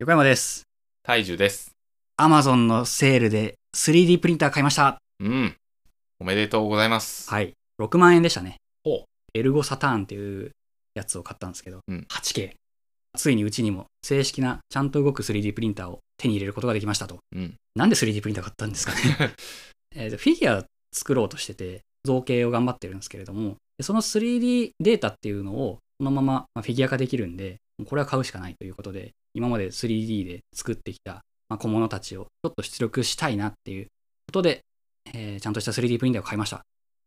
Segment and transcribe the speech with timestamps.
[0.00, 0.62] 横山です。
[1.02, 1.72] 大樹です。
[2.20, 4.98] Amazon のセールで 3D プリンター買いました。
[5.18, 5.56] うん。
[6.20, 7.28] おめでとうございます。
[7.28, 7.52] はい。
[7.80, 8.58] 6万円でしたね。
[8.84, 10.52] ほうエルゴサターンっていう
[10.94, 12.52] やつを買ったんですけど、うん 8K。
[13.16, 17.18] ついにうちにも正式なちゃんと動く 3D プリンターを手に入れることができましたと。
[17.34, 17.54] うん。
[17.74, 19.34] なんで 3D プリンター買ったんですかね。
[19.96, 33.86] えフィギュア作ろうとしてて、造形を頑張ってるんですけれども、でその 3D データっていうのをそのまままあフィギュア化できるんで、これは買うしかないということで、今まで 3D で作ってきたまあ小物たちをちょっと出力したいなっていう
[34.26, 34.60] ことで、
[35.14, 36.62] えーちゃんとした 3D プリンターを買いました。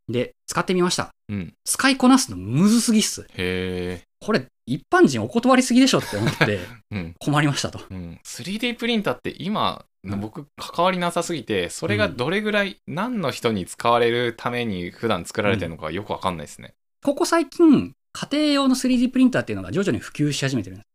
[0.09, 1.11] で、使ってみました。
[1.29, 1.53] うん。
[1.63, 3.21] 使いこなすのむずすぎっす。
[3.21, 4.01] へえ。
[4.19, 6.59] これ一般人お断りすぎでしょって思って
[6.91, 7.13] うん。
[7.19, 7.81] 困りましたと。
[7.89, 8.19] うん。
[8.25, 16.73] 3D プリンターって今、うん僕関わりなさすぎて、それがどれぐらい、何の人に使われるために普段作られてるのかよくわかんないですね。
[17.03, 20.90] ここ最近、家庭用の 3D プリンターっていうのが徐々に普及し始めてるんです。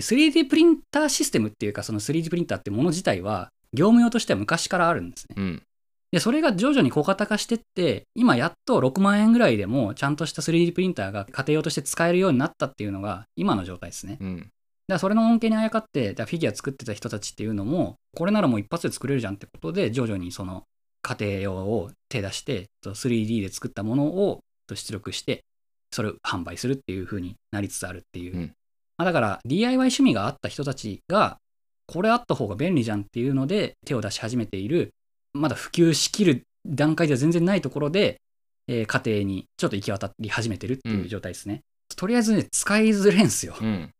[0.00, 5.36] で 3D プリンターシステムっていうか、その 3D プリンターってもの自体は、業務用としては昔からあるんですね。
[5.38, 5.62] うん。
[6.10, 14.18] で、それが徐々に小型化してって、今やっと6万円ぐらいでも、ちゃんとした 3D プリンターが家庭用として使えるようになったっていうのが、今の状態ですね。
[14.20, 14.38] うん。
[14.38, 14.50] だか
[14.88, 20.64] らそれの恩恵にあやかって、だフィギュア作ってた人たちっていうのも、これならもう一発で作れるじゃんってことで、徐々にその
[21.02, 24.40] 家庭用を手出して、そう 3D で作ったものを
[24.74, 25.44] 出力して、
[25.92, 28.52] それを販売するっていう風になりつつあるっていう。
[29.00, 31.38] うんまあ、だから DIY 趣味があった人たちが、
[31.86, 34.90] これあった方が便利じゃんっていうので手を出し始めている、
[35.32, 38.20] まだ普及しきる段階では全然ないところで、
[38.68, 41.60] えー家庭にちょっと行き渡り始めてるっていう状態ですね。
[41.96, 43.56] とりあえずね、使いづれんすよ。
[43.60, 43.90] うん。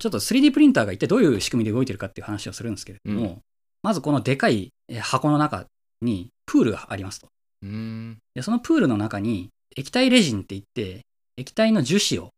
[0.00, 3.38] ちょっと 3D プリンターが一体どういう仕組みで動いてるかっていう話をするんですけれども、うん
[3.82, 5.66] まずこのでかいえー箱の中
[6.00, 7.28] にプールがありますと。
[7.62, 8.18] うーん。
[8.34, 11.02] でそのプールの中に液体レジンって言って、
[11.36, 12.30] 液体の樹脂を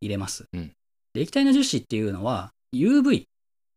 [0.00, 0.44] 入れます。
[0.52, 0.58] う
[1.14, 3.24] 液体の樹脂っていうのは UV、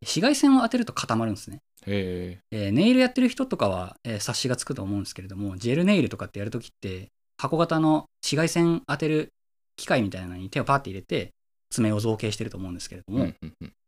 [0.01, 1.59] 紫外線を当てると固まるんですね。
[1.85, 2.57] へえ。
[2.65, 9.29] えーネイルやってる人とかは、えー察しがつくと思うんですけれども、ジェルネイルとかってやるときって、箱型の紫外線当てる
[9.75, 11.29] 機械みたいなのに手をパーって入れて、
[11.69, 13.31] 爪を造形してると思うんですけれども、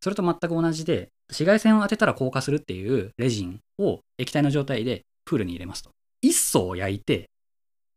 [0.02, 5.90] それと全く同じで、紫外線を当てたら硬化するっていうレジンを液体の状態でプールに入れますと。
[6.22, 7.30] 一層を焼いて、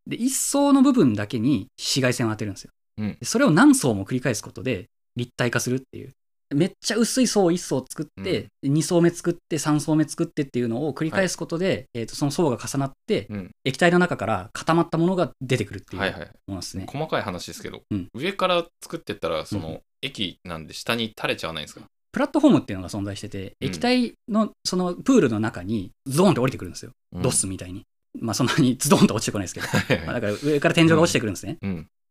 [0.07, 2.71] で、一層の部分だけに紫外線を当てるんですよ。
[2.99, 4.87] うんでそれを何層も繰り返すことで
[5.17, 6.11] 立体化するっていう。
[6.55, 13.51] めっちゃ薄い層を1層作って、2層目作って、3層目作ってっていうのを繰り返すことで、えー、とその層が重なって、うん。
[13.65, 16.31] 液体の中から固まったものが出てくるっていうはいはい。
[16.47, 16.85] ものですね。
[16.87, 21.87] 細かい話ですけど、うん上から作ってったら、そうんの、液なんで下に垂れちゃわないんですか？
[22.13, 26.91] プラットフォームっていうのが存在してて、うん液体のそのプールの中にゾーンって降りてくるんですよ。
[27.13, 27.85] うんドスみたいに。
[28.21, 29.67] まあそんなにズドンと落ちてこないですけど、
[30.13, 31.57] だから上から天井が落ちてくるんですね。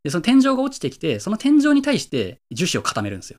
[0.03, 0.09] うん。
[0.09, 3.37] で、その天井が落ちてきて、その天井に対して樹脂を固めるんですよ。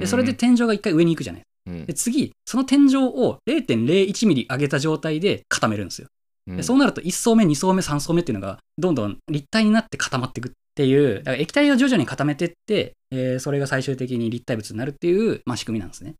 [0.00, 1.42] で、それで、天井が一回上に行くじゃない。
[1.66, 6.08] うんで、次、その天井を0.01ミリ上げた状態で固めるんですよ。
[6.46, 16.14] うんでそうなると1層目、2層目、3層目っていうのがどんどん立体になって固まっていくっていう、だから液体を徐々に固めていって、えーそれが最終的に立体物になるっていう、まあ、仕組みなんですね。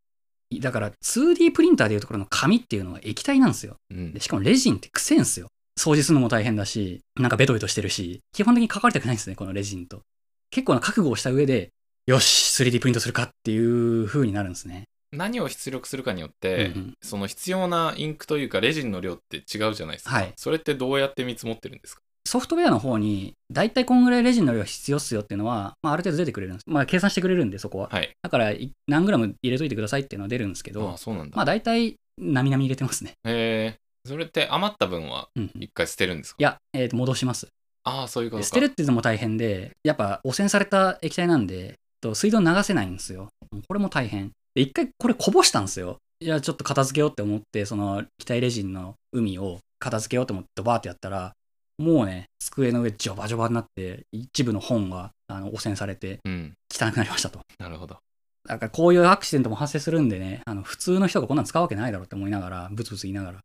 [0.61, 3.75] だから 2D プリンターでいうところの紙っていうのは液体なんですよ。
[3.91, 5.49] うんでしかもレジンって癖んすよ。
[5.79, 10.03] 掃除するのも大変だし、なんかベトベトしてるし、基本的に関わりたくないんですね、このレジンと。
[10.51, 11.71] 結構な覚悟をした上で、
[12.07, 14.85] よし、3D プリントするかっていう風になるんですね。
[15.13, 22.01] 何を出力するかによって、うんうんその必要なインクというかレジンの量って違うじゃないですか、はいそれってどうやって見積もってるんですか？
[22.27, 26.65] ソフトウェアの方に、だいたいこんぐらいレジンの量が必要っすよっていうのは、まあ、ある程度出てくれるんです。
[26.67, 27.89] まあ、計算してくれるんで、そこは。
[27.91, 33.13] はいだから、い何グラム入れといてくださいっていうのは出るんですけあどあ、そうなんだ、まあ、だいたい、なみなみ入れてますね。
[33.25, 33.77] へえ
[34.07, 36.37] それって余った分はうんうんい一回捨てるんですか？
[36.39, 37.49] や、えーと戻します。
[37.85, 43.29] ああそういうことかで捨てるっていうのも大変で、やっぱ汚染された液体なんで、と水道流せないんですよ。
[43.69, 44.31] これも大変。
[44.55, 45.97] で、一回これこぼしたんですよ。
[46.21, 51.33] いや、ちょっと片付けようって思って、その気体レジンの海を片付けようと思ってバーってやったら、
[51.79, 57.41] もうね、机の上ジョバジョバになって、一部の本はあの汚染されてうん汚くなりましたと。
[57.59, 57.99] なるほど
[58.47, 63.41] だからこういうアクシデントも発生するんでね、あの普通の人がこんなん使うわけないだろうって思いながら、ブツブツ言いながら、うん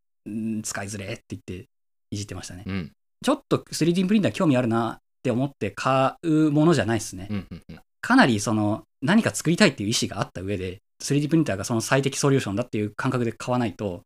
[0.63, 1.65] 使いづれって言って
[2.11, 2.63] いじってましたね。
[2.65, 2.91] うん。
[3.23, 7.27] ちょっと 3D プリンター興味あるなって思って買うものじゃないですね。
[7.29, 7.79] うんうんうん。
[8.01, 14.01] かなりその何か作りたいっていう意思があった上で 3D プリンターがその最適ソリューションだっていう感覚で買わないと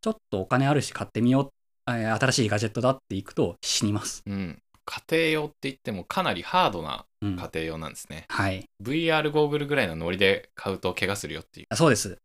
[0.00, 1.50] ちょっとお金あるし買ってみよう
[1.86, 4.58] えー新しいガジェットだっていくと死にます、うん。
[4.86, 7.36] 家庭用って言ってもかなりハードなうん。
[7.36, 8.64] 家庭用なんですね、はい。
[8.82, 11.66] VR ゴーグルぐらいのノリで買うと怪我するよっていう。
[11.70, 12.18] あそうです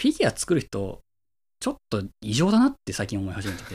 [0.00, 1.02] フィギュア作る人
[1.60, 3.74] ちょっと異常だなって最近思い始めてて。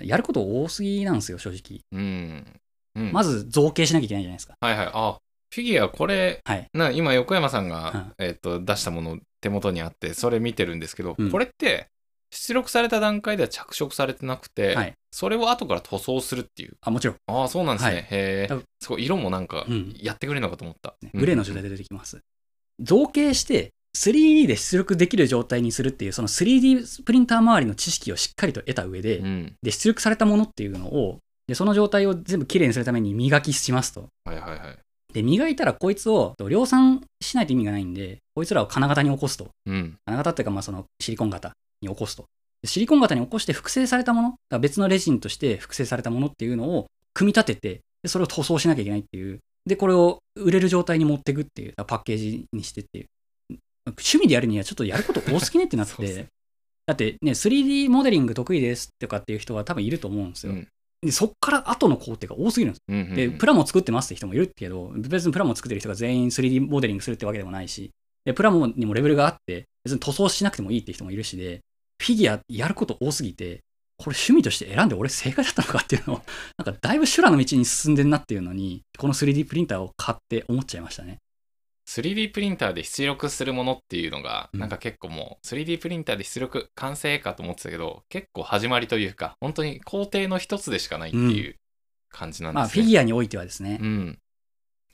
[0.00, 1.80] やること多すぎなんですよ正直。
[1.92, 2.60] うん、
[2.94, 4.54] うん、まず造形しなきゃいけないじゃないですか。
[4.58, 4.90] はいはい。
[4.94, 5.18] あ
[5.54, 6.66] フィギュアこれ、はい。
[6.72, 11.30] な今横山さんが、うんえっと出したもの手元にあってそれ見てるんですけど、うん。
[11.30, 11.88] これって
[12.30, 14.94] 出力された段階では着色されてなくて、はい。
[15.10, 16.78] それを後から塗装するっていう。
[16.80, 17.16] あ、もちろん。
[17.26, 18.06] ああそうなんですね、はい。
[18.10, 18.48] へ
[18.80, 19.94] すごい色もなんかうん。
[20.00, 21.10] やってくれるのかと思った、ね。
[21.12, 22.18] うんグレーの状態で出てきます。
[22.80, 31.18] 造形して 3D で出力できる状態にするっていう、その 3D プリンター周りの知識をしっかりと得た上で、うんで出力されたものっていうのを、
[31.48, 34.06] でその状態を全部きれいにするために磨きしますと。
[34.24, 34.78] はいはいはい
[35.14, 39.48] で、磨いたらこいつを量産しないと意味がないんで、こいつらを金型に起こすと。
[39.64, 42.26] うん金型っていうか、まあそのシリコン型に起こすと。
[42.62, 49.40] でシリコン型に起こして複製されたもの、別のレジンとして複製されたものっていうのを組み立てて、でそれを塗装しなきゃいけないっていう。
[49.66, 53.06] で、これを売れる状態に持っていくっていう、パッケージにしてっていう。
[53.90, 56.26] 趣味でやるにはちょっとやること多すぎねってなってね、
[56.86, 60.52] だってね、3D モデリング得意ですとかっていう人は多分いると思うんですよ。
[60.52, 60.68] うん
[61.00, 62.82] でそっから後の工程が多すぎるんです。
[62.88, 67.92] うんうんうんで、プラモ作ってますって人もいるけど、別にプラモ作ってる人が全員 3D モデリングするってわけでもないし、
[68.24, 71.60] で、プラモにもレベルがあって、別に塗装しなくてもいいって人もいるしで、
[72.02, 73.60] フィギュアやること多すぎて、
[73.96, 76.22] これ趣味として選んで俺正解だったのかっていうのを、
[76.56, 81.18] なんかだいぶ修羅の道に進んでんなっていうのに、この 3D プリンターを買って思っちゃいましたね。
[81.88, 84.60] 3D プリンターで出力するものっていうのが、うん。
[84.60, 91.56] なんか結構もう 3D プリンターで出力完成かと思ってたけど結構始まりというか本当に工程の一つでしかないっていう
[92.10, 92.82] 感じなんまあ、ですね。
[92.82, 94.18] フィギュアにおいてはですね、うん。
[94.18, 94.27] え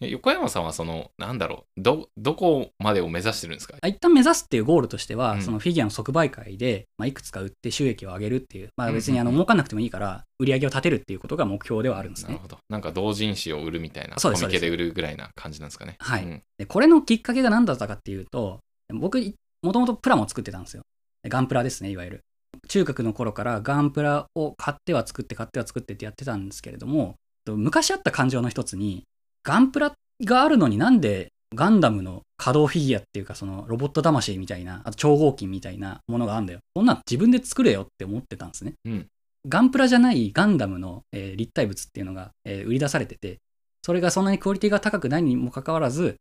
[0.00, 3.78] 横山さんはそのなんだろうどどこまでを目指してるんですか？
[3.86, 12.40] 一旦目指すっていうゴールとしては、うんそのフィギュアの即売会で、まあ、いくつか売って収益を上げるっていう、まあ、別にあの儲かんなくてもいいから、売り上げを立てるっていうことが目標ではあるんですねなる。
[12.40, 15.96] ほどなんか同人誌を売るみたいなコミケで売るぐらいな感じなんですかね？
[15.98, 18.60] はいうんでこれのきっかけが何だったかっていうと、
[18.92, 19.18] 僕、
[19.62, 20.82] もともとプラモ作ってたんですよ。
[21.28, 22.20] ガンプラですね、いわゆる。
[22.68, 27.14] 中学の頃からガンプラを買っては作って、買っては作ってってやってたんですけれども、
[27.46, 29.04] 昔あった感情の一つに、
[29.44, 29.92] ガンプラ
[30.24, 36.58] があるのになんでガンダムの稼働フィギュアっていうか、そのロボット魂みたいな、あと超合金みたいなものがあるんだよ。
[36.74, 38.74] こんなん自分で作れよって思ってたんですね。
[38.84, 39.06] うん
[39.46, 43.36] ガンプラじゃないガンダムの、えー立体物っていうのが、えー売り出されてて、
[43.82, 46.16] それがそんなにクオリティが高くないにもかかわらず、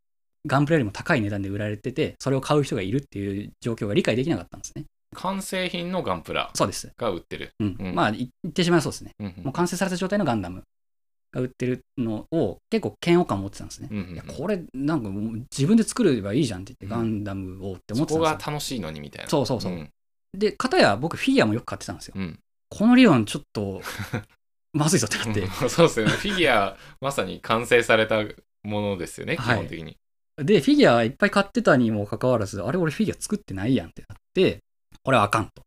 [0.45, 4.83] ガンプラよりも高い値段で売られてて、それを買う人がいるっていう状況が理解できなかったんですね。
[5.15, 6.91] 完成品のガンプラそうです。
[6.97, 7.51] が売ってる。
[7.61, 7.77] うん。
[7.79, 9.11] うんまあ、い言ってしまえばそうですね。
[9.19, 10.63] うんうんもう完成された状態のガンダム
[11.33, 13.89] が売ってるのを結構嫌悪感を持ってたんですね。
[13.91, 18.47] うんうんうんいや、これなんかもう自分で作ればいいじゃんって言って、うんガンダムをって思そこってたんですよ。
[18.47, 19.29] が楽しいのにみたいな。
[19.29, 19.71] そうそうそう。
[19.73, 19.89] ん
[20.33, 22.13] で、片や僕フィギュアもよく買ってたんですよ。
[22.17, 22.39] うん
[22.69, 23.81] この理論ちょっと
[24.73, 25.41] まずいぞってなって。
[25.41, 26.11] うんそうですよね。
[26.13, 28.23] フィギュア、まさに完成された
[28.63, 29.97] ものですよね、基はい本的に。
[30.37, 34.63] で、フィギュアいっぱい買ってたにもかかわらず、あれ俺フィギュア作ってないやんってなって、
[35.03, 35.63] これはあかんと。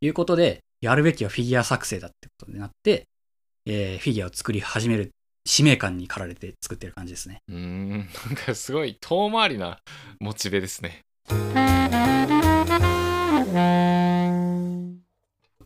[0.00, 3.04] いうことで、やるべきはフィギュア作成だってことになって、
[3.66, 5.12] えーフィギュアを作り始める
[5.44, 7.42] 使命感に駆られて作ってる感じですね。
[7.48, 9.78] うーん、なんかすごい遠回りな
[10.20, 11.02] モチベですね。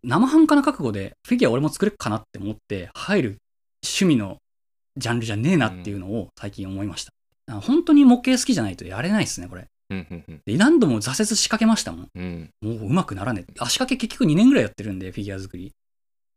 [0.03, 3.39] 生半可な覚悟でフィギュア俺も作れるかなって思って入る
[3.85, 4.39] 趣味の
[4.97, 7.13] ジャンルじゃねえなっていうのを最近思いました。
[7.49, 9.67] あ本当に模型好きじゃないとやれないですね、これ。
[10.57, 12.09] 何度も挫折しかけましたもん。
[12.15, 12.51] うん。
[12.61, 13.53] もううまくならねえ。
[13.59, 15.73] 足掛け結局2年ぐらいやってるんで、フィギュア作り。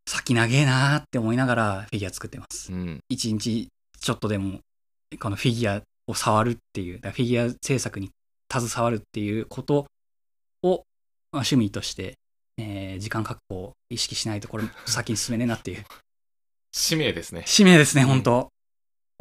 [0.09, 2.73] 先長えなーって思いながらフィギュア作ってます。
[2.73, 2.99] うん。
[3.13, 3.67] 1日
[3.99, 4.59] ちょっとでも、
[5.19, 8.09] このフィギュアを触るっていう、フィギュア制作に
[8.51, 9.85] 携わるっていうこと
[10.63, 10.83] を、
[11.31, 12.15] まあ趣味として、
[12.57, 15.85] えー時間確保を意識しないとこれ先に進めねえなっていう。
[16.71, 17.43] 使命ですね。
[17.45, 18.49] 使命ですね、本当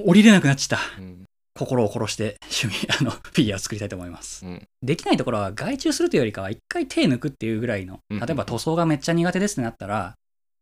[0.02, 1.02] 降りれなくなっちゃった。
[1.02, 1.24] うん。
[1.54, 4.46] 心を殺して趣味、 あの、フィギュアを作りたいと思います。
[4.46, 10.14] うんできないところは外注するというよりかは一回手抜くっていうぐらいの、うん例えば塗装がめっちゃ苦手ですってなったら、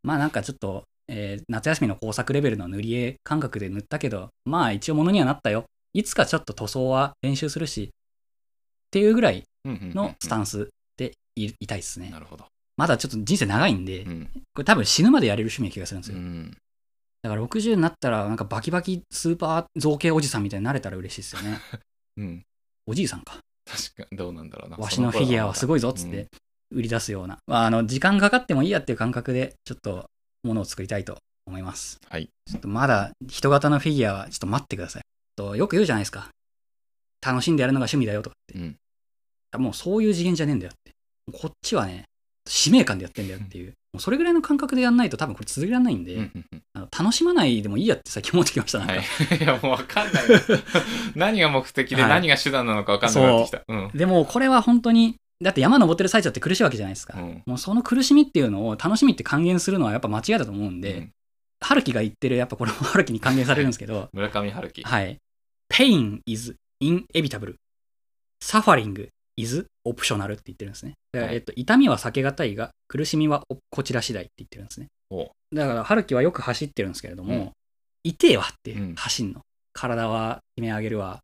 [0.07, 5.65] まあなんかちょっと、えー夏休みの工作レベルの塗り絵感覚で塗ったけど、まあ一応ものにはなったよ。
[5.93, 7.89] いつかちょっと塗装は練習するし、っ
[8.93, 12.11] ていうぐらいのスタンンスでいいたいですね。
[12.11, 12.47] なるほど。
[12.77, 14.29] まだちょっと人生長いんで、うん。
[14.55, 16.19] これ多分死ぬまでやれる趣味な気がするんですよ。
[16.19, 16.57] うん。
[17.23, 21.59] だから60になったらなんかバキバキスーパー造形おじさんみたいになれたら嬉しいですよね。
[22.19, 22.43] うん。
[22.87, 23.39] おじいさんか。
[23.65, 24.77] 確かに、どうなんだろうな。
[24.77, 26.29] わしのフィギュアはすごいぞっつって
[26.71, 30.07] 売り出すような、まあ、あの時間かかってもいいやっていう感覚でちょっと
[30.43, 31.99] ものを作りたいと思います。
[32.09, 32.29] はい。
[32.51, 35.03] ちょっとまだ人型のフィギュアはちょっと待ってください。
[35.37, 36.29] とよく言うじゃないですか。
[37.25, 38.59] 楽しんでやるのが趣味だよとかって。
[38.59, 38.77] うん。
[39.63, 40.93] もうそういう次元じゃねえんだよって。
[41.33, 42.05] こっちはね、
[42.49, 43.73] 使命感でやってんだよっていう。
[43.93, 48.79] もうそれぐらいの感覚でやんないと多分これ続けられないんで、うんうんうんあの楽しまないでもいいやって最近思ってきました。
[48.79, 49.03] なんかはい。
[49.43, 50.37] いや、もうわかんないな。
[51.15, 53.63] 何が目的ではい何が手段なのかわかんなくなってきた。
[53.67, 53.91] うん。
[53.95, 57.19] でもこれは本当に、だって山登ってる最中って苦しいわけじゃないですか。
[57.19, 61.13] うんもうその苦しみっていうのを楽しみって還元するのはやっぱ間違いだと思うんで、うん
[61.61, 64.83] 春樹が言ってる、やっぱこれも春樹に還元されるんですけど、 村上春樹。
[64.83, 65.17] はい。
[65.73, 67.55] pain is inevitable,
[68.43, 70.93] suffering is optional って言ってるんですね。
[71.13, 74.89] だから、はいえっと、痛みは避けがたいが、苦しみはおこちら次第って言ってるんですね。
[75.11, 77.53] おだから、春樹はよく走ってるんですけれども、うん
[78.05, 79.41] 痛えわってうん走んの。
[79.73, 81.21] 体は決め上げるわ、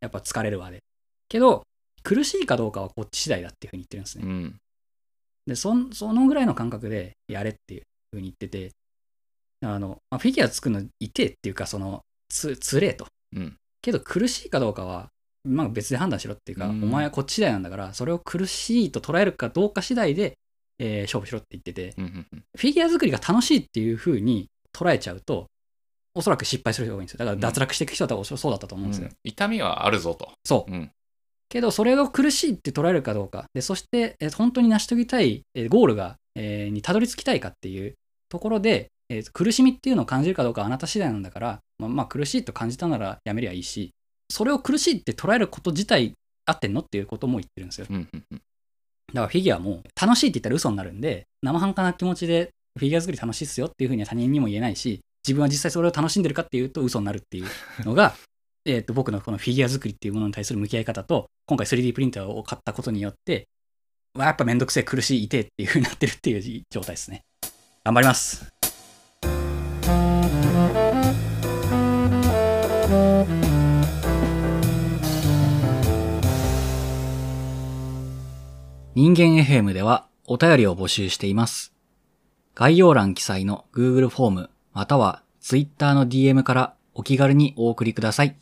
[0.00, 0.80] やっぱ疲れるわで。
[1.28, 1.62] けど、
[2.06, 4.24] 苦しいかどうかはこっち次第だっていうふうに言ってるんですね。
[4.24, 4.56] うん。
[5.44, 7.82] でそん、そのぐらいの感覚でやれっていう
[8.12, 8.70] ふうに言ってて、
[9.64, 13.08] あの、まあ、フィギュア作るの痛えっていうか、その、つ、つれえと。
[13.34, 13.56] うん。
[13.82, 15.08] けど苦しいかどうかは、
[15.44, 20.38] まあ別で判断しろっていうか、うんお前はこっち次第なんだから、それを苦しいと捉えるかどうか次第で、
[20.78, 22.44] えー勝負しろって言ってて、うんうんうん。
[22.56, 25.46] フィギュア作りが楽しいっていうふうに捉えちゃうと、
[26.14, 27.18] おそらく失敗する人が多いんですよ。
[27.18, 29.08] だから脱落していく人は多分そうだったと思うんですよ。
[29.08, 30.32] うん痛みはあるぞと。
[30.44, 30.72] そう。
[30.72, 30.90] うん。
[31.48, 33.46] けど、それを苦しいって捉えるかどうか。
[33.54, 37.94] で、そして、えー本当に成し遂げたい、えーゴールが、えーにたどり着きたいかっていう
[38.28, 43.90] ところで、えー苦しみっていうのを感じるかどうかはあなた次第なんだから、まあ、まあ苦しいと感じたならやめりゃいいし、
[44.30, 47.86] それを苦しいって捉えること自体合ってんのっていうことも言ってるんですよ。
[49.08, 57.46] だからフィギュアも楽しいって言ったら嘘になるんで、生半可な気持ちでフィギュア作り楽しいっすよっていうふうには他人にも言えないし、自分は実際それを楽しんでるかっていうと嘘になるっていう
[57.84, 58.14] のが、
[58.68, 63.46] えーと僕のこのフィギュア作りっていうものに対する向き合い方と、今回 3D プリンターを買ったことによって、
[64.18, 67.22] わやっぱめんどくせえ苦しい痛えっていうふうになってるっていう状態ですね。
[67.84, 68.52] 頑張ります。
[78.96, 81.72] 人間 FM ではお便りを募集しています。
[82.56, 88.34] 概要欄記載の Google フォームまたは Twitter の DM からお気軽にお送りください。